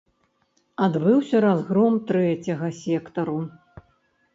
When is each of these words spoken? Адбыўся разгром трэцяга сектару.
Адбыўся 0.85 1.43
разгром 1.47 2.01
трэцяга 2.11 2.67
сектару. 2.83 3.41